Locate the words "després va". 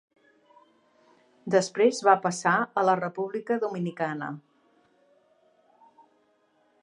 1.55-2.15